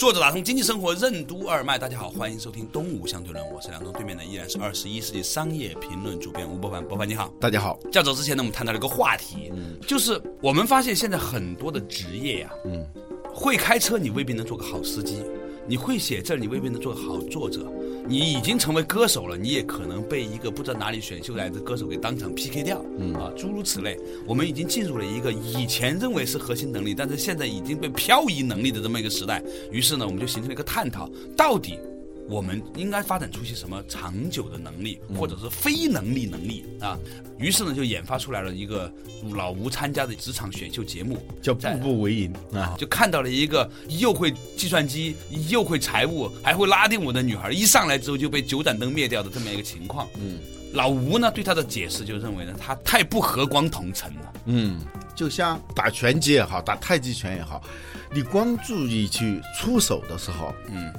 [0.00, 7.78] 作者打通经济生活任督二脉，大家好，欢迎收听东吴相对论，我是梁东，对面的依然是二十一世纪商业评论主编吴伯凡，伯凡你好，大家好。
[7.92, 9.52] 较早之前呢，我们谈到了一个话题，
[9.86, 12.82] 就是我们发现现在很多的职业呀，嗯，
[13.30, 15.22] 会开车你未必能做个好司机，
[15.66, 17.70] 你会写字你未必能做个好作者。
[18.10, 23.96] 你已经成为歌手了，你也可能被一个不知道哪里选秀来的歌手给当场 PK 掉，嗯啊，诸如此类。
[24.26, 29.40] 我们已经进入了一个以前认为是核心能力，但是现在已经被漂移能力的这么一个时代。
[29.70, 31.78] 于是呢，我们就形成了一个探讨，到底。
[32.30, 36.96] 我们应该发展出些什么长久的能力，或者是非能力能力啊？
[37.38, 38.90] 于是呢，就研发出来了一个
[39.32, 42.76] 老吴参加的职场选秀节目，叫《步步为营》啊。
[42.78, 45.16] 就看到了一个又会计算机，
[45.48, 50.06] 又会财务，还会拉丁舞的女孩，一上来之后就被九盏灯灭掉的这么一个情况。
[50.20, 50.38] 嗯，
[50.74, 54.32] 老吴呢对他的解释就认为呢，他太不和光同尘了。
[54.44, 54.80] 嗯，
[55.16, 57.60] 就像打拳击也好，打太极拳也好，
[58.14, 60.92] 你光注意去出手的时候，嗯。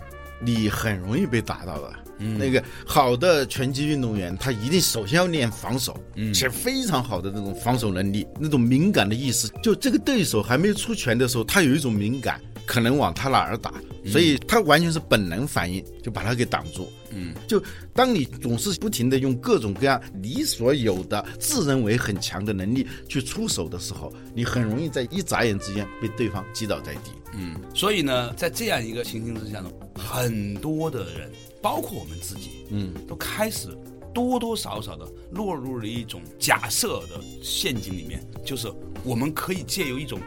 [0.43, 1.93] 你很容易被打到的。
[2.37, 5.97] 那个好的拳击运动员，他一定首先要练防守，
[6.31, 9.47] 且非常好的那种防守能力，那种敏感的意识。
[9.63, 13.73] 就这个对手还没出拳的时候，他有一种敏感，可能往他哪儿打，
[14.05, 16.91] 所以他完全是本能反应，就把他给挡住。
[17.13, 17.61] 嗯，就
[17.93, 27.11] 当你总是不停的用各种各样你所有的自认为很强的能力去出手的时候，你很容易在一眨眼之间被对方击倒在地。
[27.33, 31.29] 嗯，所以呢，在这样一个情形之下呢，很多的人，
[31.61, 33.69] 包括我们自己，嗯，都开始
[34.13, 38.71] 多多少少的落入了一种假设的陷阱里面，就是
[39.03, 40.19] 我们可以借由一种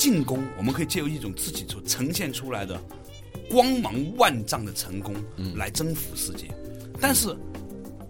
[0.00, 2.80] 进攻，我们可以借由一种自己所呈现出来的
[3.50, 5.14] 光芒万丈的成功，
[5.56, 6.48] 来征服世界。
[6.98, 7.36] 但是，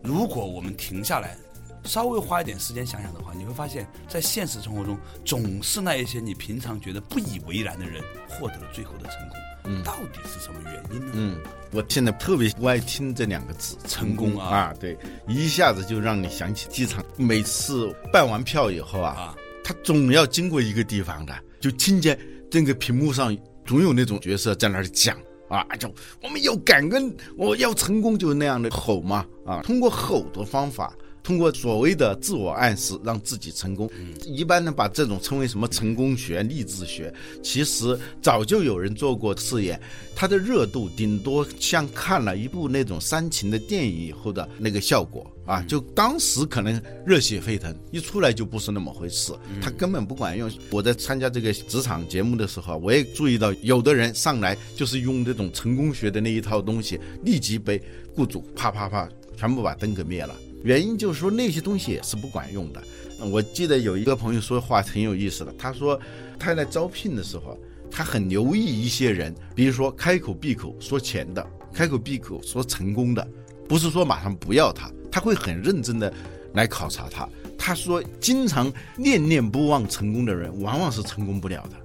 [0.04, 1.36] 如果我们停下来。
[1.84, 9.38] 稍微花一点时间想想的话，你会发现在现实生活中，总是那一些你平常觉得不以为然的人获得了最后的成功。
[9.64, 11.12] 嗯，到底是什么原因呢？
[11.14, 11.40] 嗯，
[11.72, 14.94] 我现在特别不爱听这两个字“成功”啊，对，
[15.26, 22.18] 一下子就让你想起机场，每次办完票以后啊，啊，他总要经过一个地方的，就听见
[22.50, 25.16] 这个屏幕上总有那种角色在那儿讲
[25.48, 30.94] 啊，就我们要感恩，我要成功，就是那样的吼嘛啊，通过吼的方法。
[31.22, 33.88] 通过所谓的自我暗示让自己成功，
[34.24, 37.12] 一般呢把这种称为什么成功学、励志学。
[37.42, 39.78] 其实早就有人做过试验，
[40.16, 50.48] 它的热度顶多像看了一部那种煽情的电影以后的那个效果啊，就当时可能热血沸腾，一出来就不是那么回事，他根本不管用。
[50.70, 57.82] 我在参加这个职场节目的时候，我也注意到有的人上来就是用这种成功学的那一套东西，立即被
[58.14, 60.32] 雇主啪啪啪全部把灯给灭了。
[60.62, 62.80] 原因就是说那些东西也是不管用的。
[63.18, 65.98] 我记得有一个朋友说话挺有意思的，他说
[66.38, 67.58] 他在招聘的时候，
[67.90, 71.44] 他很留意一些人，比如说开口闭口说钱的，
[71.74, 73.28] 开口闭口说成功的，
[73.68, 76.12] 不是说马上不要他，他会很认真的
[76.54, 77.28] 来考察他。
[77.58, 81.76] 他说，经常念念不忘成功的人，往往是成功不了的。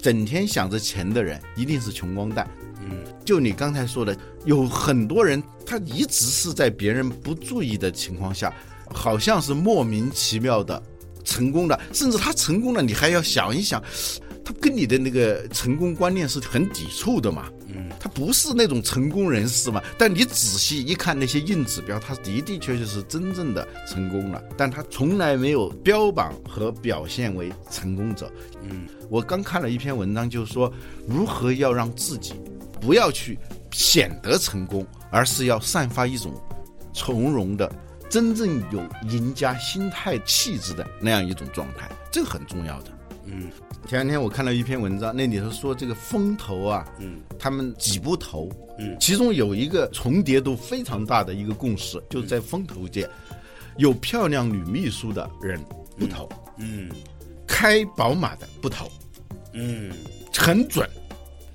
[0.00, 2.48] 整天想着钱的人，一定是穷光蛋。
[2.80, 8.54] 嗯，就你刚才说的，有很多人他一直是在别人不注意的情况下，
[8.92, 10.80] 好像是莫名其妙的
[11.24, 13.82] 成功的，甚至他成功了，你还要想一想，
[14.44, 17.50] 他跟你的那个成功观念是很抵触的嘛？
[17.76, 19.82] 嗯，他不是那种成功人士嘛？
[19.98, 28.32] 但你仔细一看那些硬指标，他的的确确是真正的成功了，但他从来没有标榜和表现为成功者。
[28.62, 30.72] 嗯，我刚看了一篇文章，就是说
[31.06, 32.34] 如何要让自己。
[32.78, 33.38] 不要去
[33.72, 36.32] 显得成功，而是要散发一种
[36.92, 37.68] 从容的、
[38.08, 42.90] 真正有赢家心态气质的那样一种状态，这个很重要的。
[43.26, 43.50] 嗯，
[43.86, 53.08] 前两天我看到一篇文章，那里头说这个风投啊，嗯，他们几不投，嗯，其中有一个重叠度非常大的一个共识，就是在风投界，
[53.76, 55.60] 有漂亮女秘书的人
[55.98, 56.28] 不投，
[56.58, 56.90] 嗯，
[57.46, 58.90] 开宝马的不投，
[59.52, 59.92] 嗯，
[60.32, 60.88] 很准。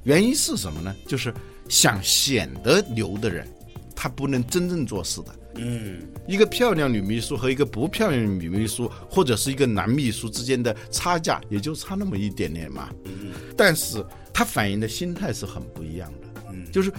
[0.03, 0.95] 原因是什么呢？
[1.07, 1.33] 就是
[1.69, 3.47] 想显得牛的人，
[3.95, 12.89] 他不能真正做事的，嗯，一个漂亮女秘书和一个不漂亮的女秘书，或者是一个男秘书之间的差价，也就差那么一点点嘛。
[13.05, 14.03] 嗯，但是
[14.33, 16.43] 它反映的心态是很不一样的。
[16.53, 16.91] 嗯，就是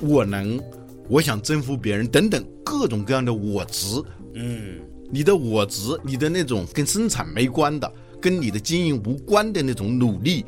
[0.00, 0.60] 我能，
[1.08, 4.02] 我想征服别人等等各种各样的我值。
[4.34, 4.80] 嗯，
[5.10, 10.44] 你的我值，你的那种跟生产没关的，跟你的经营无关的那种努力，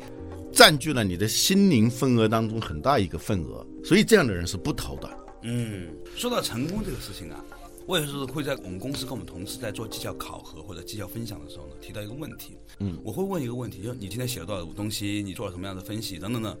[0.51, 3.65] 占据了你的心灵份额当中很大一个份额。
[3.85, 5.09] 所以这样的人是不投的。
[5.41, 7.43] 嗯，说到成功这个事情啊，
[7.85, 12.57] 我也是会在我们公司跟我们同事在做绩效考核或者绩效分享的时候呢，提到一个问题。
[12.79, 16.57] 嗯，我会问一个问题，就是你今天写了多少东西，你做了什么样的分析等等呢，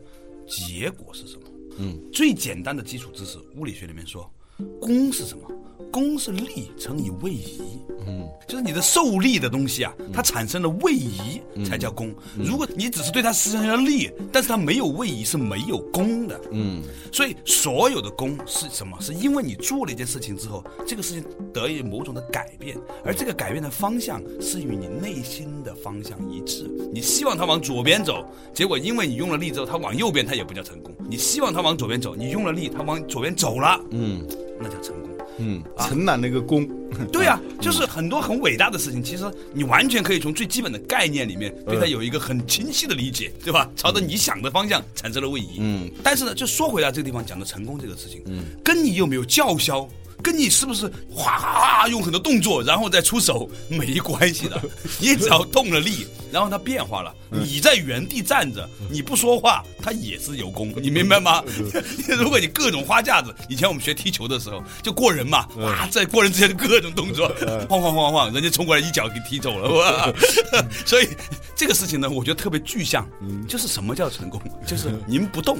[0.47, 1.43] 结果是什么？
[1.79, 4.31] 嗯，最简单的基础知识，物理学里面说，
[4.79, 5.47] 功是什么？
[5.91, 7.61] 功是力乘以位移，
[8.05, 12.13] 嗯，就是你的受力的东西啊，它产生了位移才叫功。
[12.37, 16.39] 如果你只是对它施加了力，但是它没有位移，是没有功的。
[16.51, 16.81] 嗯，
[17.11, 18.97] 所以所有的功是什么？
[18.99, 21.23] 是因为你做了一件事情之后，这个事情
[21.53, 26.69] 得以某种的改变，而这个改变的方向是与你内心的方向一致。
[26.93, 30.93] 你希望它往左边走，结果因为你用了力之后，它往右边，它也不叫成功。
[31.09, 34.25] 你希望它往左边走，你用了力，它往左边走了，嗯，
[34.59, 35.06] 那叫成功。
[35.37, 36.67] 嗯，承揽那个功，
[37.11, 39.23] 对呀，就是很多很伟大的事情，其实
[39.53, 43.69] 你完全可以从最基本的概念里面对它有一个很清晰的理解，对吧？
[43.75, 45.57] 朝着你想的方向产生了位移。
[45.59, 49.87] 嗯，但是呢，就说回来这个地方讲的成功这个事情，嗯，跟你有没有叫嚣。
[50.21, 54.61] 跟你是不是哗哗哗用很多动作，然后再出手没关系的。
[54.99, 61.43] 你只要动了力，然后它变化了，你在原地站着，你不说话，它也是有功，你明白吗？
[62.19, 67.31] 如果你各种花架子，以前我们学踢球的时候就过人嘛，哇，在过人之前的各种动作，
[67.69, 70.13] 晃晃晃晃，人家冲过来一脚给踢走了，哇！
[70.85, 71.07] 所以
[71.55, 73.07] 这个事情呢，我觉得特别具象，
[73.47, 74.41] 就是什么叫成功？
[74.65, 75.57] 就是您不动。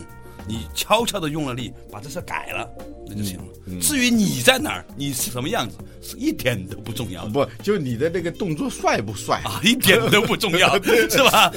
[0.47, 2.69] 你悄悄的用了力，把这事改了，
[3.07, 3.43] 那就行了。
[3.81, 7.25] 至于你在哪儿，你是什么样子，是一点都不重要。
[7.29, 9.59] 不，就你的那个动作帅不帅啊？
[9.61, 11.51] 一点都不重要， 是吧？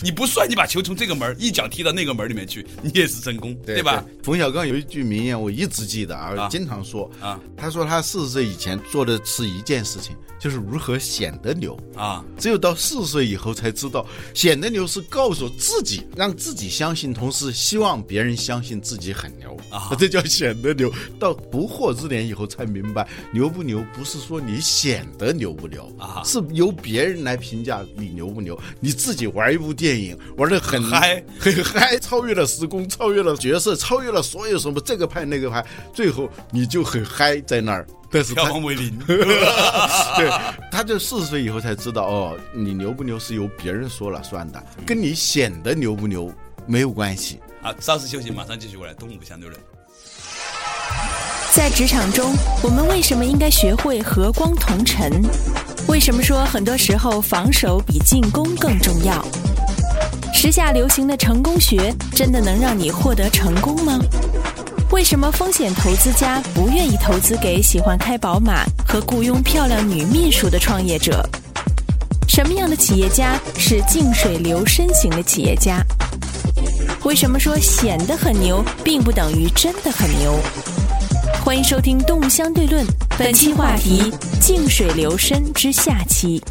[0.00, 4.04] 你不帅，你把球从这个门一脚踢到那个门里面去，你也是成功，对吧？
[4.22, 7.40] 冯小刚有一句名言，我一直记得啊，经常说啊。
[7.56, 12.24] 他说他四十岁以前做的是一件事情，就是如何显得牛啊。
[12.38, 18.35] 只有到四十岁以后才知道，显得牛是告诉自己，让自己相信，同时希望别人。
[18.36, 20.92] 相信自己很牛啊， 这叫显得牛。
[21.18, 28.58] 到不惑之年以后才明白，牛不牛不是说你显得牛不牛啊，是由别人来评价你牛不牛。
[28.78, 37.86] 你自己玩一部电影玩的很嗨，很 嗨，超越了时空，超越了角色，超越了所有什么这个派那个派，最后你就很嗨在那儿。
[38.08, 40.30] 但是票房为零， 对，
[40.70, 46.32] 他就四十岁以后才知道哦，你牛不牛是由别人说了算的，跟你显得牛不牛
[46.66, 47.40] 没有关系。
[47.66, 48.94] 好，稍事休息，马上继续过来。
[48.94, 49.60] 东吴相对论，
[51.52, 52.32] 在职场中，
[52.62, 55.10] 我们为什么应该学会和光同尘？
[55.88, 59.20] 为什么说很多时候防守比进攻更重要？
[60.32, 63.98] 时下流行的成功学真的能让你获得成功吗？
[64.92, 71.28] 为什么风险投资家不愿意投资给喜欢开宝马和雇佣漂亮女秘书的创业者？
[72.28, 75.84] 什么样的企业家是静水流深型的企业家？
[77.06, 80.40] 为什么说显得很牛，并不等于真的很牛？
[81.44, 82.84] 欢迎收听《动物相对论》，
[83.16, 84.10] 本期话题：
[84.40, 86.42] 静水流深之下期。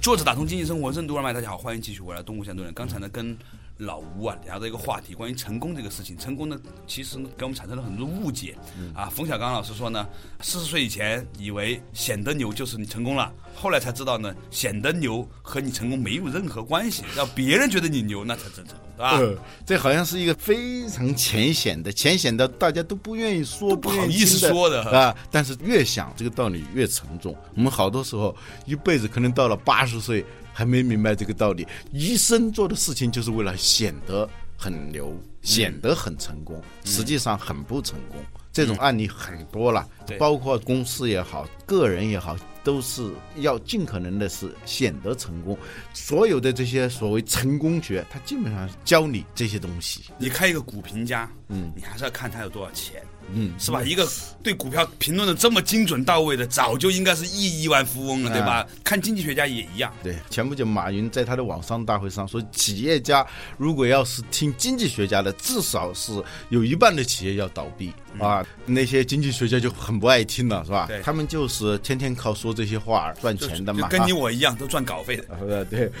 [0.00, 2.72] 作者打通经济生活任督二脉，大家好，欢迎继续回来《动物相对论》。
[2.76, 3.36] 刚才呢，跟
[3.80, 6.16] 老吴啊聊的一个话题，关于成功这个事情。
[6.16, 8.54] 成功呢，其实给我们产生了很多误解。
[8.94, 10.06] 啊，冯小刚老师说呢，
[10.40, 19.42] 四十岁以前以为显得牛就是你成功了，后来才知道呢，显得牛和你成功没有任何关系，让别人觉得你牛，那才真成功，对吧？
[19.64, 25.16] 这好像是一个非常浅显的、浅显的，大家都不愿意说、不好意思说的啊。
[25.30, 27.34] 但是越想这个道理越沉重。
[27.54, 30.22] 我们好多时候一辈子可能到了八十岁。
[30.52, 38.18] 还没明白这个道理，医生做的事情就是为了显得很牛，显得很成功，实际上很不成功。
[38.52, 39.88] 这种案例很多了，
[40.18, 45.56] 包括公司也好，个人也好，都是要尽可能的是显得成功。
[45.94, 50.06] 所有的这些所谓成功学，他基本上教你这些东西。
[50.18, 53.00] 你开一个股评家，嗯，你还是要看他有多少钱。
[53.34, 53.82] 嗯，是吧？
[53.82, 54.08] 一个
[54.42, 58.66] 对股票评论的这么精准到位的，早就应该是亿亿万富翁了，对吧？
[58.84, 59.92] 看经济学家也一样。
[60.02, 66.12] 对，前不久马云在他的网上大会上说，企业家如果要是听经济学家的，至少是
[66.48, 68.44] 有一半的企业要倒闭啊。
[68.66, 70.86] 那些经济学家就很不爱听了，是吧？
[70.88, 73.88] 对，他们就是天天靠说这些话赚钱的嘛。
[73.88, 75.24] 跟你我一样，都赚稿费的。
[75.46, 75.92] 对对。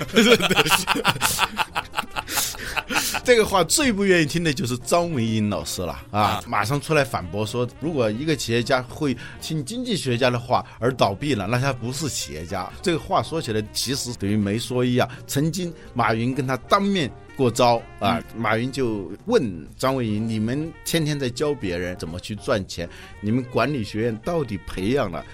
[3.24, 6.42] 这个话最不愿意听的就是张维英老师了啊！
[6.46, 12.70] 马上出来反驳说，如果一个企业家会听经济学家的话而倒闭了，那他不是企业家。
[12.82, 15.08] 这个话说起来，其实等于没说一样。
[15.26, 22.88] 曾经马云跟他当面过招啊，马云就问张维迎：“你们天天在教别人怎么去赚钱，
[23.20, 25.24] 你们管理学院到底培养了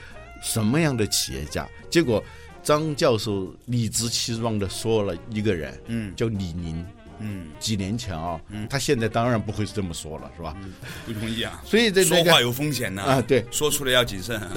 [0.43, 2.23] 什么样的企业家？”结果
[2.62, 6.85] 张教授理直气壮地说了一个人，嗯，叫李宁。
[7.21, 8.67] 嗯，几年前啊，嗯。
[8.69, 10.57] 他现在当然不会这么说了，是吧？
[11.05, 14.41] 不同意啊，所以这说话有风险呢啊，对，说出来要谨慎。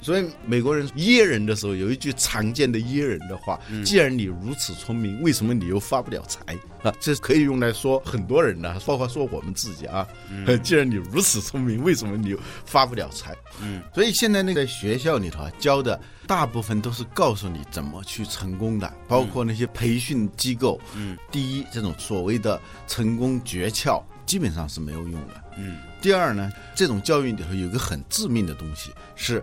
[0.00, 6.40] 所以美国人噎人的时候有一句常见的噎人的话：既然你如此聪明，为什么你又发不了财
[6.82, 6.94] 啊？
[7.00, 10.06] 这可以用来说很多人的，包括说我们自己啊。
[10.62, 13.34] 既然你如此聪明，为什么你又发不了财？
[13.60, 20.80] 嗯，所以现在那个学校里头啊，教的大部分都是告诉你怎么去成功的，包括那些培训机构。
[20.94, 25.44] 嗯，第一，这种所谓的成功诀窍基本上是没有用的。
[25.58, 29.42] 嗯，第二呢，这种教育里头有一个很致命的东西是。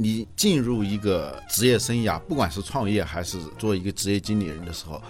[0.00, 5.02] 你进入一个职业生涯，不管是创业还是做一个职业经理人的时候，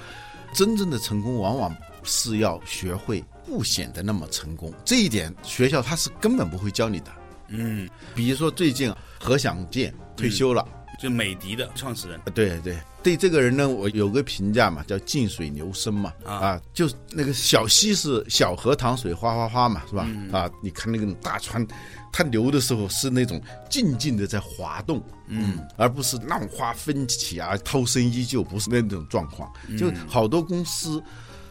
[0.54, 4.72] 真正的成功往往是要学会不显得那么成功。
[4.86, 7.12] 这一点学校他是根本不会教你的。
[7.48, 8.90] 嗯，比如说最近
[9.20, 10.66] 何享健退休了，
[10.98, 12.20] 就美的的创始人。
[12.34, 16.12] 对对，对这个人呢，我有个评价嘛，叫静水流深嘛。
[16.24, 20.08] 啊，就那个小溪是小河淌水哗哗哗嘛，是吧？
[20.32, 21.66] 啊，你看那个大船。
[22.10, 29.52] 它流的时候是那种静静的在滑动，嗯，而不是浪花纷起啊，涛声依旧，不是那种状况。
[29.76, 31.00] 就好多公司，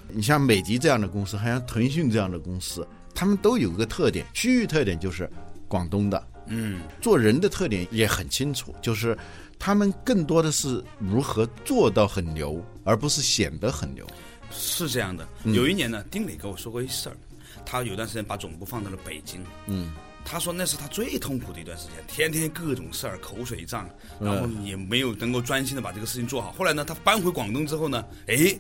[0.10, 5.30] 你像美的这样的公司，还像腾讯这样的公司，他们都有个特点，区域特点就是
[5.68, 9.18] 广东的，嗯，做人的特点也很清楚，就是
[9.60, 14.06] 他们更多的是如何做到很牛，而不是显得很牛。
[14.51, 17.18] 是这样的，有一年呢，丁磊跟我说过一事儿，
[17.66, 19.94] 他有段时间把总部放到了北京，嗯。
[20.30, 23.89] 他说那是他最痛苦的一段时间，天天各种事儿，口水仗，
[24.20, 26.51] 然后也没有能够专心的把这个事情做好。
[26.51, 28.54] 后来呢，他搬回广东之后呢，哎，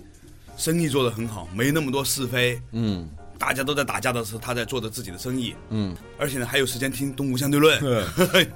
[0.55, 7.79] 生意做得很好，没那么多是非，嗯，大家都在打架的时候，他在做着自己的生意，嗯，而且呢还有时间听《东吴相对论》，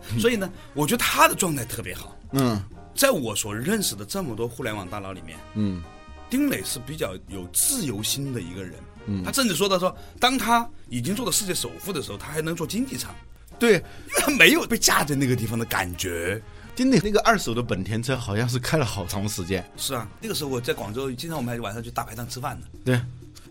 [0.20, 2.62] 所以呢，我觉得他的状态特别好，嗯，
[2.96, 5.82] 在我所认识的这么多互联网大佬里面，嗯，
[6.30, 8.74] 丁磊是比较有自由心的一个人。
[9.06, 9.24] 嗯。
[9.24, 13.14] 他甚至说到说，当他已经做到世界首富的时候，他还能做经济舱，
[13.58, 13.84] 对，
[14.18, 16.42] 他 没有被架在那个地方的感觉。
[16.74, 19.64] 丁磊那个二手的本田车好像是开了好长时间。
[19.76, 22.68] 是啊，那个时候我在广州，经常我们还晚上去大排档吃饭呢。
[22.86, 23.00] 对，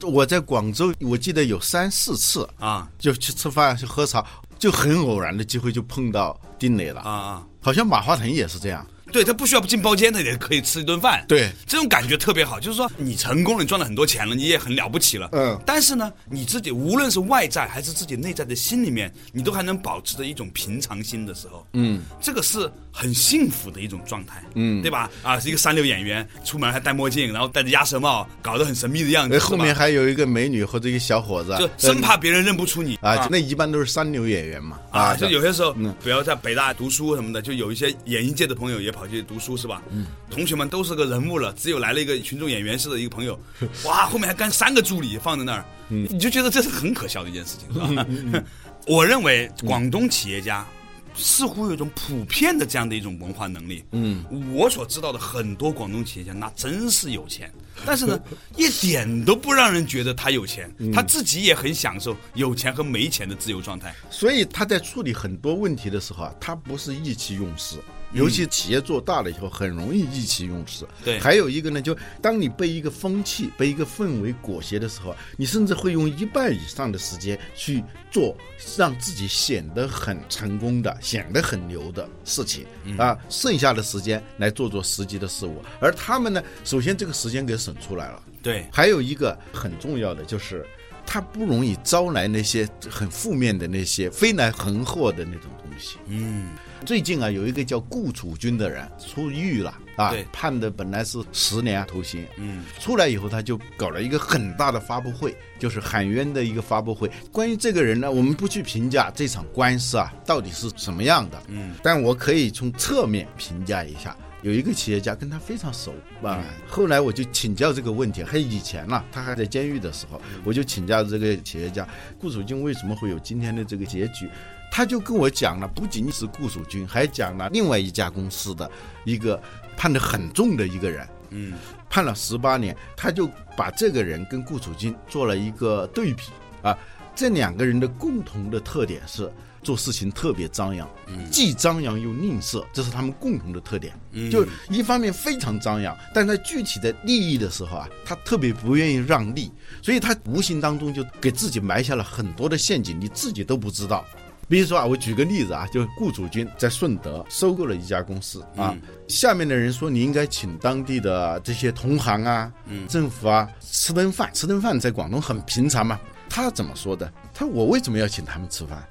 [0.03, 4.25] 我在广州，我记得有三四次啊，就去吃饭去喝茶，
[4.59, 8.87] 就很偶然的机会就碰到丁磊了啊啊，好像马化腾也是这样。
[9.13, 11.25] 对他不需要进包间，他也可以吃一顿饭。
[11.27, 15.29] 对，这种感觉特别好，就是说你成功了，你赚了很多钱了，你也很了不起了。
[15.33, 15.59] 嗯。
[15.67, 25.11] 但是呢，你自己无论是外在还是自己内在的心里面，你都还能保持着一种平常心的时候，嗯，这个是很幸福的一种状态，嗯，对吧？
[25.23, 29.39] 啊，是一个三流演员，出门还戴墨镜，然后戴着鸭舌帽，搞得很神秘的样子。
[29.39, 33.27] 后面还有一个美女或者一个小伙子，就生怕别人认不出你啊。
[33.31, 34.79] 那一般都是三流演员嘛。
[34.91, 39.83] 啊，就有些时候，比如在北大读书什么的，就有一些演艺界的朋友也跑去读书，是吧？
[39.91, 43.39] 嗯，同学们都是个人物了，只有来了一个群众演员似的一个朋友，
[43.85, 48.05] 哇，后面还干三个助理放在那儿，你就觉得这是很可笑的一件事情，是吧？
[48.87, 50.67] 我认为广东企业家
[51.15, 53.85] 似乎有一种普遍的这样的一种文化能力。
[53.93, 54.25] 嗯，
[54.55, 57.53] 我所知道的很多广东企业家，那真是有钱，
[57.85, 58.19] 但是呢，
[58.57, 63.95] 一点都不让人觉得他有钱，他自己也很享受有钱和没钱的自由状态。
[64.11, 67.77] 所以他在处理很多问题的时候啊，他不是意气用事。
[68.13, 70.85] 尤其企业做大了以后，很容易意气用事。
[71.05, 78.37] 对，还有一个呢，就当你被一个风气、被一个氛围裹挟的时候，你甚至会用一半以上的时间去做
[78.77, 82.67] 让自己显得很成功的、显得很牛的事情
[82.99, 85.63] 啊，剩下的时间来做做实际的事物。
[85.81, 88.23] 而他们呢，首先这个时间给省出来了。
[88.43, 90.67] 对，还有一个很重要的就是，
[91.07, 95.99] 他不容易招来那些很负面的那些飞来横祸的那种东西。
[96.07, 96.49] 嗯。
[96.85, 107.11] 最近啊，有一个叫顾楚军的人出狱了啊，判的本来是十年徒刑，嗯，出来以后他就搞了一个很大的发布会，就是喊冤的一个发布会。
[107.31, 114.17] 关于这个人呢，我们不去评价这场官司啊到底是什么样的，嗯，但我可以从侧面评价一下。
[114.43, 121.87] 有一个企业家跟他非常熟啊，后来我就请教这个问题，还以前呢，他还在监狱的时候，我就请教这个企业家
[122.19, 124.31] 顾楚军为什么会有今天的这个结局。
[124.71, 128.71] 他就跟我讲了，不仅仅是顾蜀军，还讲了另外一家公司的
[129.05, 129.41] 一个
[129.77, 131.53] 判得很重的一个人，嗯，
[131.89, 136.23] 判了十八年，他就把这个人跟顾楚军做了一个对比
[136.63, 136.77] 啊，
[137.15, 139.31] 这两个人的共同的特点是。
[139.63, 140.89] 做事情特别张扬，
[141.31, 143.93] 既张扬又吝啬，这是他们共同的特点。
[144.31, 154.03] 就一方面非常张扬，但在具体的利益的时候啊，他特别不愿意让利，所以他无形当中就给自己埋下了很多的陷阱，你自己都不知道。
[154.51, 158.77] 比如说啊，我举个例子啊，就顾祖军在顺德收购了一家公司啊，
[159.07, 162.53] 下面的人说你应该请当地的这些同行啊、
[162.89, 166.01] 政府啊吃顿饭，吃顿饭在广东很平常嘛。
[166.29, 167.13] 他怎么说的？
[167.33, 168.85] 他说我为什么要请他们吃饭？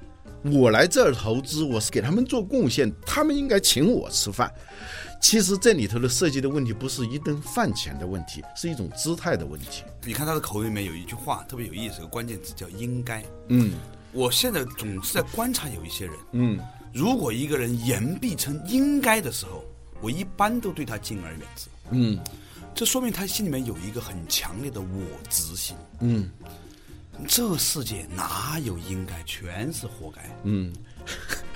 [0.44, 4.50] 我来这儿投资，我是给他们做贡献，他们应该请我吃饭。
[5.20, 9.84] 其实这里头的设计的问题不是一顿饭钱的问题，是一种姿态的问题。
[10.06, 13.22] 你看他的口里面有一句话特别有意思，个关键词叫“应该”。
[13.48, 13.72] 嗯，
[14.12, 16.14] 我现在总是在观察有一些人。
[16.32, 16.60] 嗯，
[16.92, 19.64] 如果一个人言必称“应该”的时候，
[20.00, 21.68] 我一般都对他敬而远之。
[21.90, 22.18] 嗯，
[22.74, 24.86] 这说明他心里面有一个很强烈的我
[25.28, 25.76] 执心。
[26.00, 26.30] 嗯。
[27.28, 30.22] 这世界哪有应该，全是活该。
[30.44, 30.72] 嗯。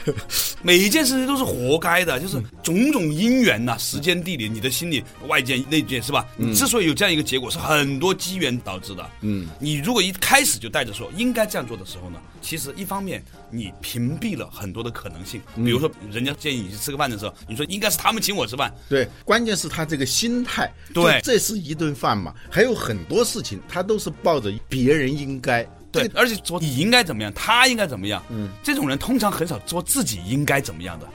[0.61, 6.27] 每一件事情都是活该的，就是种种因缘呐，时间、地理，你的心理、外界、内界，是吧？
[6.37, 9.11] 你之所以有这样一个结果，是很多机缘导致的。
[9.23, 15.41] 嗯，你如果一开始就带着说应该这样做的时候呢，其实一方面你屏蔽了很多的可能性。
[15.57, 18.71] 比如说，人家建议你去吃个饭的时候，你说应该是他们请我吃饭。
[18.91, 20.71] 对，关键是他这个心态。
[20.93, 25.67] 对，这是一顿饭嘛，还有很多事情，他都是抱着别人应该。
[26.03, 28.23] 对，而且说你应该怎么样，他应该怎么样。
[28.29, 31.09] 嗯，这种人通常很少说自己应该怎么样的。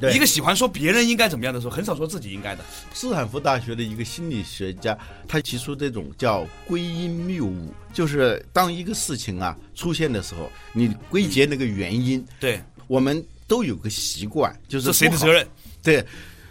[0.00, 2.64] 对，一个喜欢说别人应该怎么样的时候，很少说自己应该的。
[2.92, 4.98] 斯坦福大学的一个心理学家，
[5.28, 12.26] 他提出这种叫归因谬误，就是当一个事情啊出现的时候，你归结那个原因。
[12.40, 15.46] 对，我们都有个习惯，就是谁的责任？
[15.80, 16.04] 对，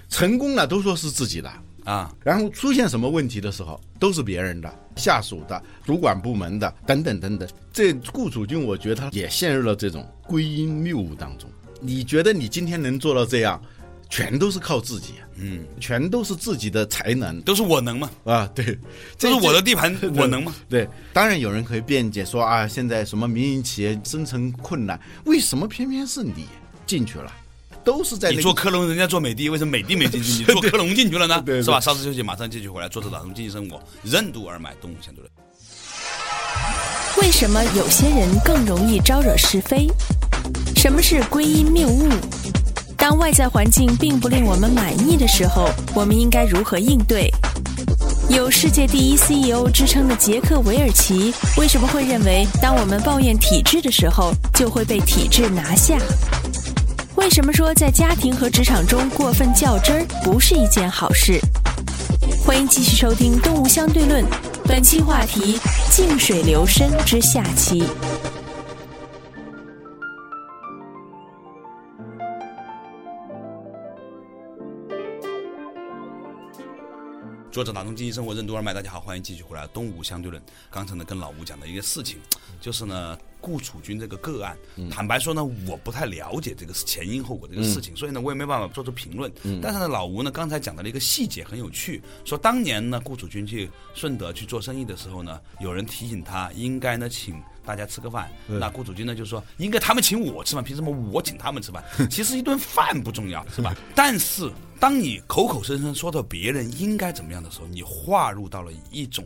[0.10, 1.52] 成功了都说是自己的。
[1.86, 7.48] 啊，然后出现什么问题的时候，都是别人的、下属的、主管部门的等等等等。
[7.72, 11.50] 这顾楚军，我觉得他也陷入了这种归因谬误当中。
[11.82, 13.62] 你觉得你今天能做到这样，
[14.10, 18.10] 全都是靠自己，嗯，全都是自己的才能，都是我能吗？
[18.24, 18.78] 啊，对，
[19.18, 20.54] 这是我的地盘，我能吗？
[20.70, 26.46] 对，当然有人可以辩解说啊，现在什么民营企业生存困难，为什么偏偏是你
[26.86, 27.30] 进去了？
[27.84, 30.40] 都是在你做科隆，人家做美的，为什么美的没进去？
[30.40, 31.44] 你做科隆进去了呢？
[31.46, 31.80] 是吧？
[31.80, 32.88] 稍事休息，马上继续回来。
[32.88, 35.32] 作者打通经济生活，任督二脉，动物相对论。
[37.22, 39.88] 为什么有些人更容易招惹是非？
[40.76, 42.10] 什么是归因谬误？
[42.98, 47.30] 当外在环境并不令我们满意的时候，我们应该如何应对？
[48.30, 55.98] 有世界第一 CEO 之称的杰克韦尔奇，为什么会认为，当我们抱怨体制的时候，就会被体制拿下？
[57.16, 61.40] 为什么说在家庭和职场中过分较真儿不是一件好事？
[62.46, 64.24] 欢迎继续收听《动物相对论》，
[64.66, 67.84] 本期话题：静水流深之下期。
[77.54, 80.42] 作者打通经济生活任督二脉，大家好，欢迎继续回来《东吴相对论》。
[80.72, 82.18] 刚才呢，跟老吴讲的一个事情，
[82.60, 83.16] 就是呢。
[83.40, 84.58] 顾楚君这个个案，
[84.90, 89.30] 坦白说呢，我不太了解这个前因后果这个事情，所以呢，我也没办法做出评论。
[89.62, 101.84] 但是呢，老吴呢刚才讲到了一个细节很有趣，说当年呢，顾楚君去顺德去做生意的时候呢，有人提醒他应该呢请大家吃个饭，那顾主君呢就说应该他们请我吃饭，凭什么我请他们吃饭？
[102.10, 103.76] 其实一顿饭不重要，是吧？
[103.96, 109.26] 但是当你口口声声说到别人应该怎么样的时候，你划入到了一种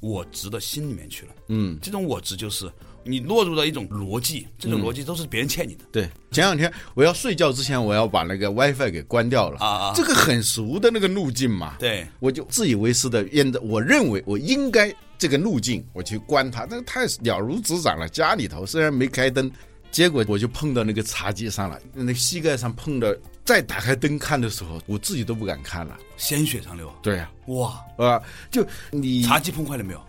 [0.00, 1.32] 我执的心里面去了。
[1.48, 2.70] 嗯，这种我执就是。
[3.04, 5.84] 你落入了一种逻辑，这种逻辑都是别人欠你的。
[5.92, 9.92] 对，前两天我要睡觉之前，我要把那个 WiFi 给关掉了啊啊！
[9.94, 11.76] 这个很熟的那个路径嘛。
[11.78, 18.08] 对，我就自以为是的，沿着我认为我应该这个路径我去关它，那个太了如指掌了。
[18.08, 19.50] 家里头虽然没开灯，
[19.90, 23.08] 结果我就碰到那个茶几上了，那膝盖上碰到。
[23.44, 26.90] 再打开灯看的时候，我自己都不敢看了，鲜血长流。
[27.02, 28.18] 对呀，哇啊！
[28.50, 30.00] 就你茶几碰坏了没有？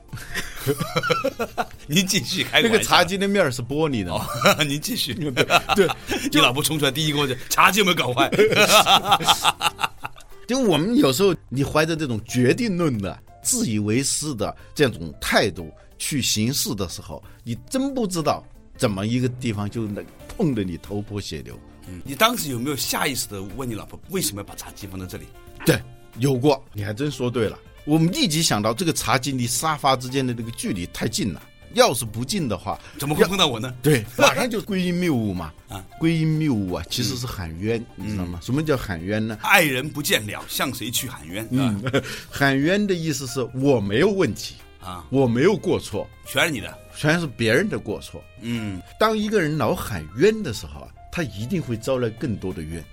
[1.87, 2.61] 您继续开。
[2.61, 4.11] 那个茶几的面是玻璃的。
[4.65, 5.13] 您继续。
[5.75, 5.87] 对，
[6.31, 8.29] 你老婆冲出来第一个问题：茶几有没有搞坏？
[10.47, 18.43] 就我们有时候，你怀着这种决定论的、自以为是的这种态度去行事的时候，你真不知道
[18.77, 21.59] 怎么一个地方就能碰得你头破血流。
[21.87, 25.25] 嗯，你当时有没有下意识的问你老婆为什么要把茶几放在这里？
[25.65, 25.79] 对，
[26.19, 26.63] 有过。
[26.73, 27.57] 你还真说对了。
[27.85, 31.41] 我们立即想到这个茶几离沙发之间的这个距离太近了，
[31.73, 33.73] 要是不近的话，怎么会碰到我呢？
[33.81, 35.53] 对，马上就归因谬误嘛。
[35.67, 38.39] 啊，归因谬误啊，其实是喊冤，你知道吗？
[38.41, 39.37] 什么叫喊冤呢？
[39.41, 41.47] 爱人不见了，向谁去喊冤？
[41.51, 41.83] 嗯，
[42.29, 48.23] 喊冤的意思是我没有问题啊，我没有过错，全是你的，全是别人的过错。
[48.41, 52.83] 嗯，当一个人老喊冤的时候啊，他一定会招来更多的冤。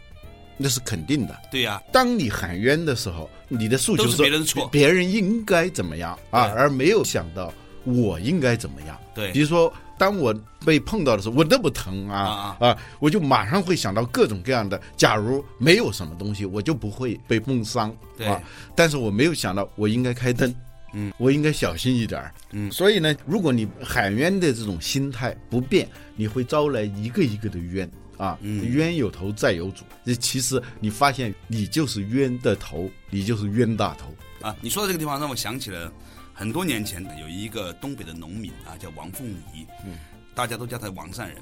[0.57, 1.83] 那是肯定的，对呀。
[1.93, 7.53] 当你喊冤的时候，你的诉求是别人错，别人应该怎么样啊，而没有想到
[7.85, 8.99] 我应该怎么样。
[9.15, 10.35] 对，比如说，当我
[10.65, 14.81] 被碰到的时候，我那么疼啊啊，我就马上会想到各种各样的。
[14.97, 17.95] 假如没有什么东西，我就不会被碰伤。
[18.17, 18.27] 对，
[18.75, 20.55] 但是我没有想到，我应该开灯，
[20.95, 22.71] 嗯，我应该小心一点儿，嗯。
[22.71, 27.91] 所以呢，如果你喊冤的这种心态不变，你会招来一个一个的冤。
[28.23, 34.15] 啊，冤有头债有主，这其实你发现你就是冤的头，你就是冤大头
[34.47, 34.55] 啊！
[34.61, 35.93] 你说的这个地方让我想起了
[36.33, 39.99] 很多年前有一个东北的农民啊，叫王凤仪，嗯，
[40.37, 41.39] 大家都叫他王善人。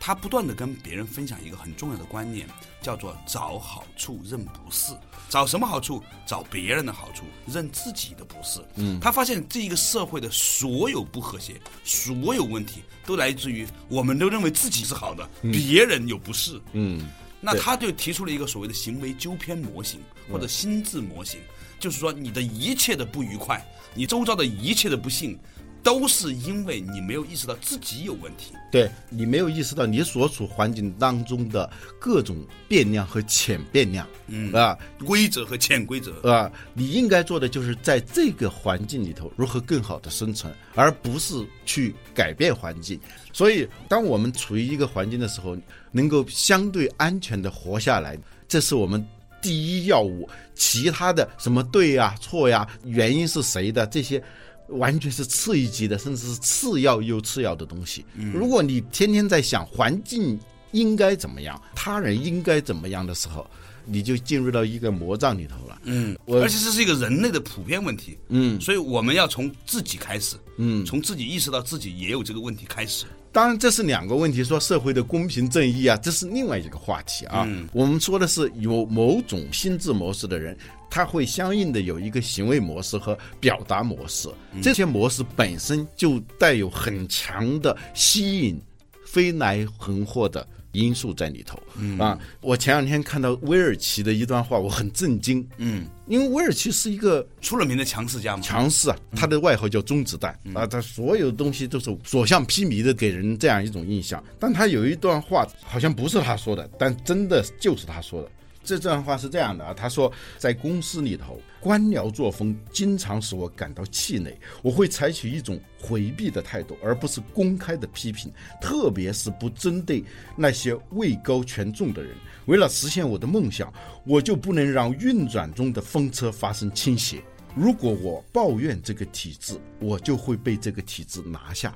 [0.00, 2.48] 他不断的跟别人分享一个很重要的观念，
[2.80, 4.94] 叫做找好处认不是。
[5.28, 6.02] 找什么好处？
[6.26, 8.60] 找别人的好处，认自己的不是。
[8.76, 16.58] 嗯，他发现这一个社会的所有不和谐，所有问题都来自于我们都认为自己是好的，别人有不是。
[16.72, 17.06] 嗯，
[17.38, 20.00] 那他就提出了一个所谓的行为纠偏模型
[20.32, 21.38] 或者心智模型，
[21.78, 25.38] 就是说你的一切的不愉快，你周遭的一切的不幸。
[25.82, 32.36] 都是因为你没有意识到自己有问题，对你没有意识到你所处环境当中的各种
[32.68, 43.00] 变量和潜变量，嗯啊，规则和潜规则啊，你应该做的就是在这个环境里头如何更好的生存，而不是去改变环境。
[43.32, 45.56] 所以，当我们处于一个环境的时候，
[45.92, 49.04] 能够相对安全的活下来，这是我们
[49.40, 50.28] 第一要务。
[50.54, 54.22] 其他的什么对呀、错呀、原因是谁的这些。
[54.70, 58.04] 完全是次一级的，甚至是次要又次要的东西。
[58.32, 60.38] 如果你天天在想环境
[60.72, 63.48] 应该怎么样，他人应该怎么样的时候，
[63.84, 65.80] 你就进入到一个魔障里头了。
[65.84, 68.18] 嗯，而且这是一个人类的普遍问题。
[68.28, 70.36] 嗯，所以我们要从自己开始。
[70.58, 73.06] 嗯，从自己意识到自己也有这个问题开始。
[73.32, 77.48] 当然，这是两个问题，说社会的公平正义啊，这是另外一个话题啊。
[77.72, 80.56] 我们说的是有某种心智模式的人。
[80.92, 84.28] 他会相应的有一个行为模式和表达模式，
[84.60, 88.60] 这些模式本身就带有很强的吸引、
[89.06, 91.58] 飞来横祸的因素在里头。
[91.98, 95.46] 啊，我前两天看到威尔奇的一段话，我很震惊。
[95.58, 104.22] 嗯，因为威尔奇是一个出了名的强势家嘛，强势啊，他的外号叫中子弹啊，他所有东西都是所向披靡的，给人这样一种印象。
[104.38, 108.30] 但他有一段话，好像不是他说的，但真的就是他说的。
[108.62, 120.04] 这段话是这样的啊，他说，在公司里头，官僚作风经常使我感到气馁，我会采取一种回避的态度，而不是公开的批评，特别是不针对
[120.36, 122.14] 那些位高权重的人。
[122.46, 123.72] 为了实现我的梦想，
[124.04, 127.22] 我就不能让运转中的风车发生倾斜。
[127.56, 131.74] 如果我抱怨这个体制，我就会被这个体制拿下。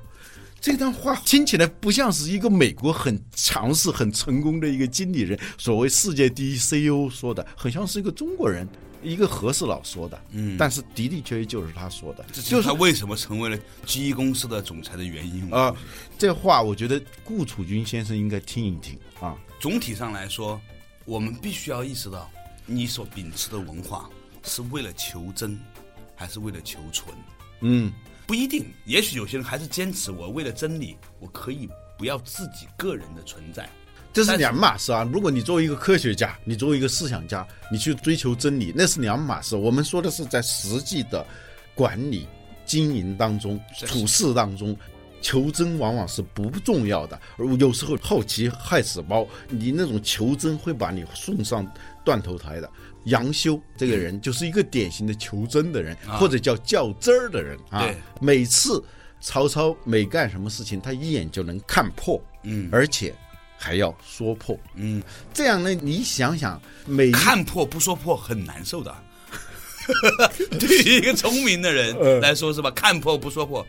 [0.65, 8.67] 这段话听起来不像是一个美国很强势、很成功的一个经理人，所谓世界第一 CEO 说的，很像是一个中国人，
[9.03, 10.19] 一个和事佬说的。
[10.31, 15.71] 嗯，但是的的确确就是他说的，这就是他为什么成为了 GE 公司的总裁的原因啊。
[16.17, 19.37] 这话我觉得顾楚军先生应该听一听啊。
[19.59, 20.59] 总体上来说，
[21.05, 22.27] 我们必须要意识到，
[22.65, 24.09] 你所秉持的文化
[24.41, 25.59] 是为了求真，
[26.15, 27.15] 还是为了求存？
[27.61, 27.93] 嗯。
[28.27, 33.69] 不一定，也许有些人还是坚持我为了真理，我可以不要自己个人的存在，
[34.11, 35.07] 这是两码事啊。
[35.13, 39.55] 如果你作为一个科学家，你作为一个思想家，你去追求真理，那是两码事。
[39.55, 41.25] 我们说的是在实际的
[41.75, 42.27] 管理、
[42.65, 44.75] 经营当中、处事当中，
[45.21, 47.19] 求真往往是不重要的。
[47.37, 51.65] 而有时候好奇害死猫，你那种求真会把你送上
[52.03, 52.69] 断头台的。
[53.05, 57.89] 杨修这个人就是一个典型的求真的人，或者叫较真儿的人啊。
[58.19, 58.83] 每次
[59.21, 63.13] 曹操每干什么事情，他一眼就能看破，嗯，而且
[63.57, 65.01] 还要说破，嗯。
[65.33, 68.95] 这样呢，你想想，每看破不说破很难受的。
[70.59, 72.71] 对于一个聪明的人 来说，是吧？
[72.71, 73.65] 看破不说破，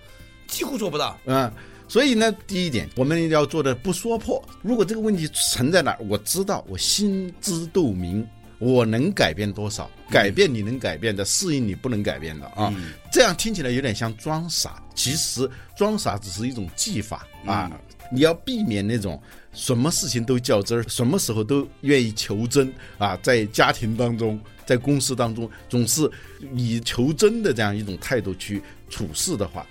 [0.46, 1.18] 几乎做不到。
[1.26, 1.52] 嗯，
[1.88, 4.42] 所以呢，第一点，我们要做的不说破。
[4.62, 8.26] 如果这个问题存在哪儿，我知道，我心知肚明。
[8.58, 9.90] 我能改变多少？
[10.08, 12.72] 改变你能改变的，适应你不能改变的啊！
[13.12, 17.70] 这样听起来有点像装傻，其实装傻只是一种技法啊！
[18.10, 19.20] 你要避免那种
[19.52, 23.18] 什么事情都较真儿，什么时候都愿意求真啊！
[23.22, 26.08] 在家庭当中，在公司当中，总是
[26.54, 29.66] 以求真的这样一种态度去处事的话，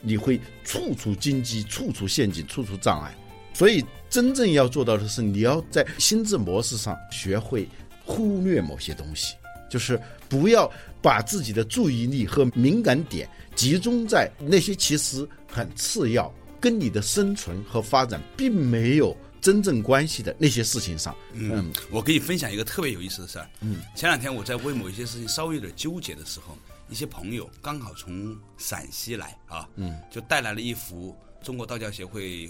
[0.00, 3.14] 你会处处荆棘、处处陷阱、处处障碍。
[3.54, 7.68] 所以，真正要做到的是，你要在心智模式上学会
[8.06, 9.34] 忽略某些东西，
[9.68, 10.70] 就是不要
[11.02, 21.14] 把自己的注意力和敏感点集中在那些其实很次要、跟你的生存和发展并没有真正关系的那些事情上。
[21.32, 23.48] 嗯，我给你分享一个特别有意思的事儿。
[23.60, 26.56] 嗯，前两天我在为某一些事情稍微有点纠结的时候，
[26.88, 32.48] 一些朋友刚好从陕西来啊，嗯，就带来了一幅中国道教协会。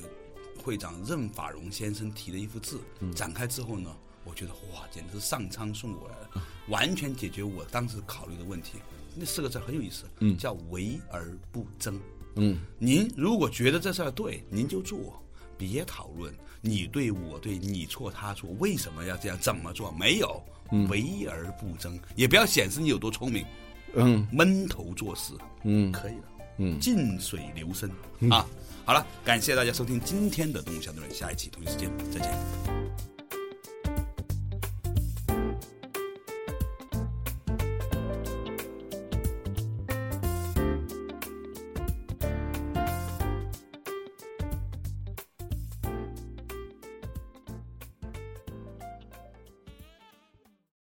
[0.59, 2.81] 会长任法荣先生题的一幅字，
[3.15, 3.95] 展开之后呢，
[4.29, 8.73] 我觉得哇，简直是上苍送过来的，完全解决我当时考虑的问题。
[9.15, 11.99] 那四个字很有意思，嗯，叫为而不争。
[12.35, 15.23] 嗯，您如果觉得这事儿对，您就做，
[15.57, 16.35] 别讨论。
[16.61, 19.91] 你对我对，你错他错，为什么要这样，怎么做？
[19.93, 20.43] 没有，
[20.91, 23.47] 为而不争，也不要显示你有多聪明，
[23.95, 25.33] 嗯，闷头做事，
[25.65, 26.25] 嗯，可以了，
[26.59, 27.89] 嗯，静水流深。
[28.31, 28.45] 啊。
[28.85, 33.06] 好了，感谢大家收听今天的《动物相对论》，下一期同一时间再见。